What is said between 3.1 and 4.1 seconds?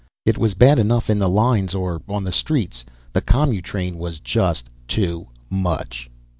The commutrain